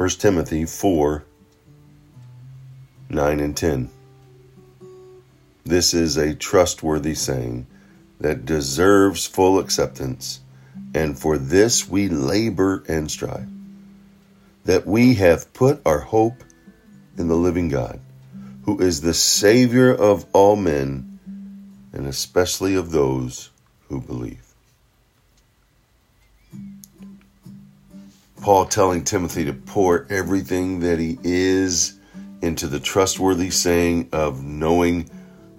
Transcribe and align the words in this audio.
1 0.00 0.08
Timothy 0.08 0.64
4 0.64 1.24
9 3.10 3.40
and 3.40 3.54
10. 3.54 3.90
This 5.64 5.92
is 5.92 6.16
a 6.16 6.34
trustworthy 6.34 7.14
saying 7.14 7.66
that 8.18 8.46
deserves 8.46 9.26
full 9.26 9.58
acceptance, 9.58 10.40
and 10.94 11.18
for 11.18 11.36
this 11.36 11.86
we 11.86 12.08
labor 12.08 12.82
and 12.88 13.10
strive, 13.10 13.46
that 14.64 14.86
we 14.86 15.16
have 15.16 15.52
put 15.52 15.82
our 15.84 16.00
hope 16.00 16.44
in 17.18 17.28
the 17.28 17.36
living 17.36 17.68
God, 17.68 18.00
who 18.64 18.80
is 18.80 19.02
the 19.02 19.12
Savior 19.12 19.94
of 19.94 20.24
all 20.32 20.56
men, 20.56 21.20
and 21.92 22.06
especially 22.06 22.74
of 22.74 22.90
those 22.90 23.50
who 23.90 24.00
believe. 24.00 24.49
Paul 28.42 28.66
telling 28.66 29.04
Timothy 29.04 29.44
to 29.44 29.52
pour 29.52 30.06
everything 30.10 30.80
that 30.80 30.98
he 30.98 31.18
is 31.22 31.98
into 32.42 32.66
the 32.66 32.80
trustworthy 32.80 33.50
saying 33.50 34.08
of 34.12 34.42
knowing 34.42 35.10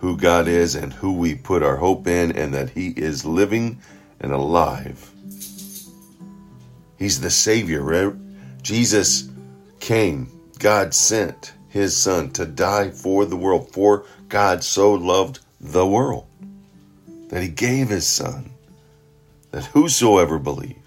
who 0.02 0.18
God 0.18 0.48
is 0.48 0.74
and 0.74 0.92
who 0.92 1.14
we 1.14 1.36
put 1.36 1.62
our 1.62 1.78
hope 1.78 2.08
in, 2.08 2.32
and 2.32 2.56
that 2.56 2.72
He 2.72 2.88
is 2.88 3.24
living 3.24 3.80
and 4.20 4.32
alive. 4.32 5.12
He's 6.98 7.22
the 7.22 7.30
Savior. 7.30 7.82
Right? 7.82 8.14
Jesus 8.64 9.30
came, 9.80 10.28
God 10.58 10.96
sent 10.96 11.54
His 11.70 11.96
Son 11.96 12.32
to 12.32 12.48
die 12.48 12.90
for 12.90 13.26
the 13.26 13.38
world, 13.38 13.72
for 13.72 14.06
God 14.28 14.64
so 14.64 14.94
loved 14.94 15.40
the 15.60 15.86
world 15.86 16.26
that 17.30 17.44
He 17.44 17.50
gave 17.50 17.90
His 17.90 18.08
Son, 18.08 18.50
that 19.52 19.66
whosoever 19.66 20.40
believes 20.40 20.81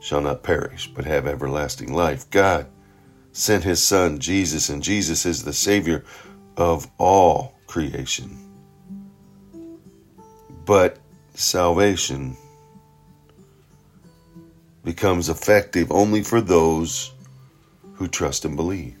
shall 0.00 0.20
not 0.20 0.42
perish, 0.42 0.88
but 0.88 1.04
have 1.04 1.26
everlasting 1.26 1.92
life. 1.92 2.28
God 2.30 2.66
sent 3.32 3.64
his 3.64 3.82
son 3.82 4.18
Jesus, 4.18 4.68
and 4.68 4.82
Jesus 4.82 5.24
is 5.24 5.44
the 5.44 5.52
Savior 5.52 6.04
of 6.56 6.90
all 6.98 7.54
creation. 7.66 8.36
But 10.64 10.98
salvation 11.34 12.36
becomes 14.84 15.28
effective 15.28 15.92
only 15.92 16.22
for 16.22 16.40
those 16.40 17.12
who 17.94 18.08
trust 18.08 18.44
and 18.44 18.56
believe. 18.56 18.96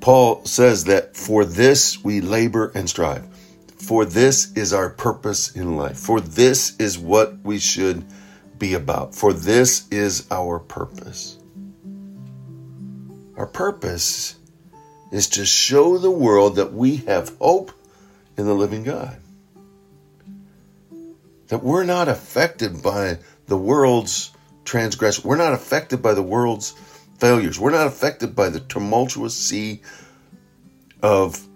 Paul 0.00 0.44
says 0.44 0.84
that 0.84 1.16
for 1.16 1.44
this 1.44 2.02
we 2.04 2.20
labor 2.20 2.70
and 2.74 2.88
strive. 2.88 3.26
For 3.86 4.06
this 4.06 4.50
is 4.52 4.72
our 4.72 4.88
purpose 4.88 5.54
in 5.54 5.76
life. 5.76 5.98
For 5.98 6.18
this 6.18 6.74
is 6.78 6.98
what 6.98 7.38
we 7.42 7.58
should 7.58 8.06
be 8.58 8.72
about. 8.72 9.14
For 9.14 9.34
this 9.34 9.86
is 9.90 10.26
our 10.30 10.58
purpose. 10.58 11.38
Our 13.36 13.46
purpose 13.46 14.36
is 15.12 15.28
to 15.30 15.44
show 15.44 15.98
the 15.98 16.10
world 16.10 16.56
that 16.56 16.72
we 16.72 16.96
have 16.96 17.36
hope 17.38 17.72
in 18.38 18.46
the 18.46 18.54
living 18.54 18.84
God. 18.84 19.18
That 21.48 21.62
we're 21.62 21.84
not 21.84 22.08
affected 22.08 22.82
by 22.82 23.18
the 23.48 23.58
world's 23.58 24.32
transgression. 24.64 25.28
We're 25.28 25.36
not 25.36 25.52
affected 25.52 26.00
by 26.00 26.14
the 26.14 26.22
world's 26.22 26.70
failures. 27.18 27.60
We're 27.60 27.70
not 27.70 27.86
affected 27.86 28.34
by 28.34 28.48
the 28.48 28.60
tumultuous 28.60 29.36
sea 29.36 29.82
of 31.02 31.46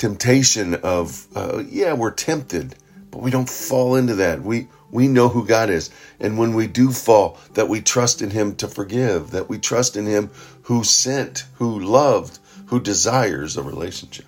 temptation 0.00 0.74
of 0.76 1.26
uh, 1.36 1.62
yeah 1.68 1.92
we're 1.92 2.10
tempted 2.10 2.74
but 3.10 3.20
we 3.20 3.30
don't 3.30 3.50
fall 3.50 3.96
into 3.96 4.14
that 4.14 4.42
we 4.42 4.66
we 4.90 5.08
know 5.08 5.28
who 5.28 5.46
God 5.46 5.70
is. 5.70 5.90
And 6.18 6.38
when 6.38 6.54
we 6.54 6.66
do 6.66 6.90
fall, 6.90 7.38
that 7.54 7.68
we 7.68 7.80
trust 7.80 8.22
in 8.22 8.30
Him 8.30 8.56
to 8.56 8.68
forgive, 8.68 9.30
that 9.30 9.48
we 9.48 9.58
trust 9.58 9.96
in 9.96 10.06
Him 10.06 10.30
who 10.62 10.84
sent, 10.84 11.44
who 11.54 11.78
loved, 11.78 12.38
who 12.66 12.80
desires 12.80 13.56
a 13.56 13.62
relationship. 13.62 14.26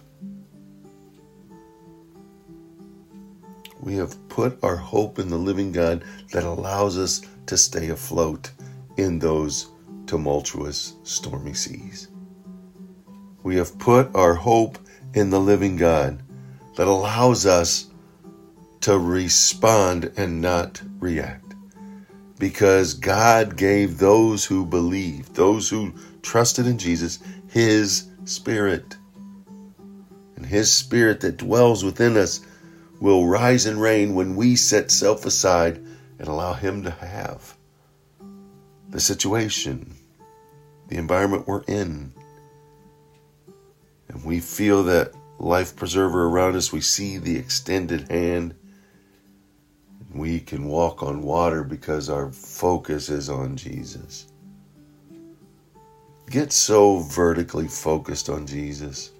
We 3.80 3.96
have 3.96 4.28
put 4.28 4.62
our 4.62 4.76
hope 4.76 5.18
in 5.18 5.28
the 5.28 5.36
living 5.36 5.72
God 5.72 6.04
that 6.32 6.44
allows 6.44 6.96
us 6.96 7.22
to 7.46 7.56
stay 7.56 7.88
afloat 7.88 8.50
in 8.96 9.18
those 9.18 9.68
tumultuous, 10.06 10.94
stormy 11.02 11.54
seas. 11.54 12.08
We 13.42 13.56
have 13.56 13.76
put 13.80 14.14
our 14.14 14.34
hope 14.34 14.78
in 15.14 15.30
the 15.30 15.40
living 15.40 15.76
God 15.76 16.22
that 16.76 16.86
allows 16.86 17.46
us 17.46 17.86
to 18.82 18.98
respond 18.98 20.12
and 20.16 20.40
not 20.40 20.82
react. 20.98 21.54
Because 22.38 22.94
God 22.94 23.56
gave 23.56 23.98
those 23.98 24.44
who 24.44 24.66
believe, 24.66 25.34
those 25.34 25.68
who 25.68 25.94
trusted 26.22 26.66
in 26.66 26.78
Jesus, 26.78 27.20
His 27.48 28.08
Spirit. 28.24 28.96
And 30.36 30.44
His 30.44 30.70
Spirit 30.70 31.20
that 31.20 31.36
dwells 31.36 31.84
within 31.84 32.16
us 32.16 32.40
will 33.00 33.26
rise 33.26 33.66
and 33.66 33.80
reign 33.80 34.14
when 34.14 34.34
we 34.34 34.56
set 34.56 34.90
self 34.90 35.24
aside 35.26 35.76
and 36.18 36.28
allow 36.28 36.54
Him 36.54 36.82
to 36.84 36.90
have 36.90 37.56
the 38.90 39.00
situation, 39.00 39.94
the 40.88 40.96
environment 40.96 41.46
we're 41.46 41.62
in. 41.62 42.12
And 44.12 44.24
we 44.24 44.40
feel 44.40 44.84
that 44.84 45.12
life 45.38 45.74
preserver 45.74 46.26
around 46.26 46.54
us, 46.54 46.72
we 46.72 46.80
see 46.80 47.18
the 47.18 47.36
extended 47.36 48.08
hand 48.10 48.54
we 50.14 50.40
can 50.40 50.66
walk 50.66 51.02
on 51.02 51.22
water 51.22 51.64
because 51.64 52.10
our 52.10 52.30
focus 52.30 53.08
is 53.08 53.28
on 53.28 53.56
Jesus. 53.56 54.26
Get 56.30 56.52
so 56.52 56.98
vertically 56.98 57.68
focused 57.68 58.28
on 58.28 58.46
Jesus. 58.46 59.10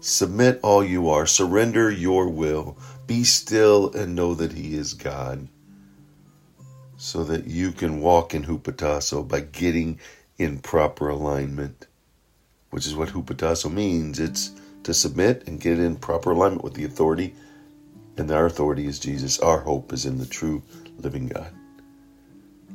Submit 0.00 0.60
all 0.62 0.84
you 0.84 1.08
are, 1.08 1.26
surrender 1.26 1.90
your 1.90 2.28
will, 2.28 2.76
be 3.06 3.24
still 3.24 3.90
and 3.92 4.14
know 4.14 4.34
that 4.34 4.52
He 4.52 4.74
is 4.74 4.92
God, 4.92 5.48
so 6.96 7.24
that 7.24 7.46
you 7.46 7.72
can 7.72 8.00
walk 8.00 8.34
in 8.34 8.44
hupotasso 8.44 9.26
by 9.26 9.40
getting 9.40 9.98
in 10.36 10.58
proper 10.58 11.08
alignment, 11.08 11.86
which 12.74 12.88
is 12.88 12.96
what 12.96 13.08
hupotasso 13.08 13.72
means. 13.72 14.18
It's 14.18 14.50
to 14.82 14.92
submit 14.92 15.46
and 15.46 15.60
get 15.60 15.78
in 15.78 15.94
proper 15.94 16.32
alignment 16.32 16.64
with 16.64 16.74
the 16.74 16.84
authority 16.84 17.32
and 18.16 18.28
our 18.32 18.46
authority 18.46 18.86
is 18.86 18.98
Jesus. 18.98 19.38
Our 19.38 19.60
hope 19.60 19.92
is 19.92 20.06
in 20.06 20.18
the 20.18 20.26
true 20.26 20.60
living 20.98 21.28
God. 21.28 21.52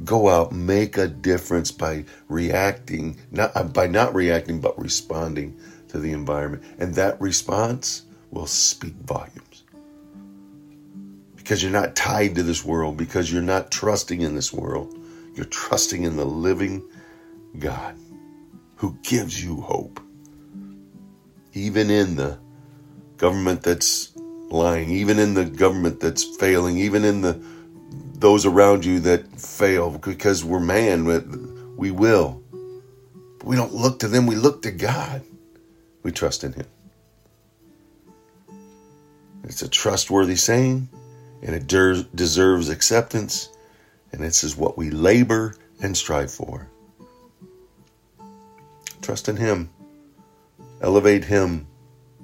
Go 0.05 0.29
out, 0.29 0.53
make 0.53 0.97
a 0.97 1.09
difference 1.09 1.69
by 1.69 2.05
reacting, 2.29 3.17
not 3.31 3.51
uh, 3.57 3.65
by 3.65 3.87
not 3.87 4.15
reacting, 4.15 4.61
but 4.61 4.79
responding 4.79 5.59
to 5.89 5.99
the 5.99 6.13
environment. 6.13 6.63
And 6.79 6.95
that 6.95 7.19
response 7.19 8.03
will 8.31 8.47
speak 8.47 8.93
volumes. 9.03 9.63
Because 11.35 11.61
you're 11.61 11.73
not 11.73 11.97
tied 11.97 12.35
to 12.35 12.43
this 12.43 12.63
world, 12.63 12.95
because 12.95 13.33
you're 13.33 13.41
not 13.41 13.69
trusting 13.69 14.21
in 14.21 14.33
this 14.33 14.53
world. 14.53 14.97
You're 15.35 15.45
trusting 15.45 16.03
in 16.03 16.15
the 16.15 16.25
living 16.25 16.87
God 17.57 17.97
who 18.79 18.97
gives 19.03 19.43
you 19.43 19.59
hope. 19.59 19.99
Even 21.53 21.89
in 21.89 22.15
the 22.15 22.39
government 23.17 23.61
that's 23.61 24.13
lying, 24.15 24.89
even 24.89 25.19
in 25.19 25.33
the 25.33 25.43
government 25.43 25.99
that's 25.99 26.23
failing, 26.37 26.77
even 26.77 27.03
in 27.03 27.21
the 27.21 27.39
those 28.13 28.45
around 28.45 28.85
you 28.85 29.01
that 29.01 29.27
fail, 29.37 29.91
because 29.91 30.45
we're 30.45 30.61
man, 30.61 31.05
we 31.75 31.91
will. 31.91 32.41
But 33.39 33.47
we 33.47 33.57
don't 33.57 33.73
look 33.73 33.99
to 33.99 34.07
them, 34.07 34.25
we 34.25 34.35
look 34.35 34.61
to 34.61 34.71
God. 34.71 35.23
We 36.03 36.11
trust 36.13 36.45
in 36.45 36.53
Him. 36.53 36.67
It's 39.43 39.61
a 39.61 39.67
trustworthy 39.67 40.37
saying, 40.37 40.87
and 41.41 41.53
it 41.53 41.67
der- 41.67 42.05
deserves 42.15 42.69
acceptance, 42.69 43.49
and 44.13 44.21
this 44.21 44.45
is 44.45 44.55
what 44.55 44.77
we 44.77 44.89
labor 44.89 45.55
and 45.81 45.97
strive 45.97 46.31
for. 46.31 46.69
Trust 49.01 49.29
in 49.29 49.37
Him, 49.37 49.69
elevate 50.81 51.25
Him, 51.25 51.67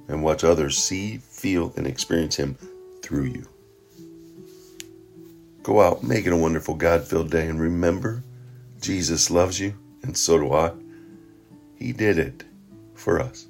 and 0.07 0.23
watch 0.23 0.43
others 0.43 0.77
see, 0.77 1.17
feel, 1.17 1.73
and 1.77 1.87
experience 1.87 2.35
Him 2.35 2.55
through 3.01 3.25
you. 3.25 3.47
Go 5.63 5.81
out, 5.81 6.03
make 6.03 6.27
it 6.27 6.33
a 6.33 6.37
wonderful 6.37 6.75
God 6.75 7.07
filled 7.07 7.31
day, 7.31 7.47
and 7.47 7.59
remember, 7.59 8.23
Jesus 8.81 9.31
loves 9.31 9.59
you, 9.59 9.73
and 10.03 10.15
so 10.15 10.37
do 10.37 10.53
I. 10.53 10.71
He 11.75 11.91
did 11.91 12.19
it 12.19 12.43
for 12.93 13.19
us. 13.19 13.47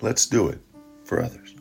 Let's 0.00 0.26
do 0.26 0.48
it 0.48 0.60
for 1.04 1.22
others. 1.22 1.54